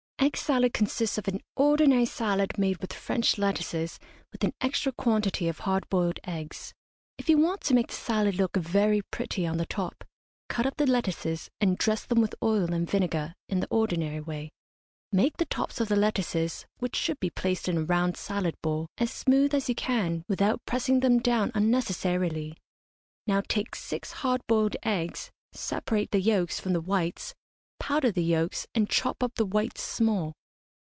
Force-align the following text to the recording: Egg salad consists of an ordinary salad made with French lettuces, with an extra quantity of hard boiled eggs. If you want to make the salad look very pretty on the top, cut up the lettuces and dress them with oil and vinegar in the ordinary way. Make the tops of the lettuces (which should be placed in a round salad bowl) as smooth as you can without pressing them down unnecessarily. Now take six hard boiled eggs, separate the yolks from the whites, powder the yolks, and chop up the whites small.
Egg 0.23 0.37
salad 0.37 0.71
consists 0.71 1.17
of 1.17 1.27
an 1.27 1.41
ordinary 1.55 2.05
salad 2.05 2.55
made 2.55 2.77
with 2.77 2.93
French 2.93 3.39
lettuces, 3.39 3.97
with 4.31 4.43
an 4.43 4.53
extra 4.61 4.91
quantity 4.91 5.47
of 5.47 5.59
hard 5.61 5.89
boiled 5.89 6.19
eggs. 6.23 6.75
If 7.17 7.27
you 7.27 7.39
want 7.39 7.61
to 7.61 7.73
make 7.73 7.87
the 7.87 7.95
salad 7.95 8.35
look 8.35 8.55
very 8.55 9.01
pretty 9.01 9.47
on 9.47 9.57
the 9.57 9.65
top, 9.65 10.03
cut 10.47 10.67
up 10.67 10.77
the 10.77 10.85
lettuces 10.85 11.49
and 11.59 11.75
dress 11.75 12.05
them 12.05 12.21
with 12.21 12.35
oil 12.43 12.71
and 12.71 12.87
vinegar 12.89 13.33
in 13.49 13.61
the 13.61 13.67
ordinary 13.71 14.21
way. 14.21 14.51
Make 15.11 15.37
the 15.37 15.45
tops 15.45 15.81
of 15.81 15.87
the 15.89 15.95
lettuces 15.95 16.67
(which 16.77 16.95
should 16.95 17.19
be 17.19 17.31
placed 17.31 17.67
in 17.67 17.77
a 17.79 17.83
round 17.83 18.15
salad 18.15 18.53
bowl) 18.61 18.85
as 18.99 19.09
smooth 19.11 19.55
as 19.55 19.69
you 19.69 19.75
can 19.75 20.23
without 20.27 20.63
pressing 20.67 20.99
them 20.99 21.17
down 21.17 21.51
unnecessarily. 21.55 22.55
Now 23.25 23.41
take 23.41 23.73
six 23.75 24.11
hard 24.11 24.45
boiled 24.45 24.75
eggs, 24.83 25.31
separate 25.51 26.11
the 26.11 26.21
yolks 26.21 26.59
from 26.59 26.73
the 26.73 26.81
whites, 26.81 27.33
powder 27.83 28.11
the 28.11 28.23
yolks, 28.23 28.67
and 28.75 28.91
chop 28.91 29.23
up 29.23 29.33
the 29.35 29.45
whites 29.45 29.81
small. 29.81 30.31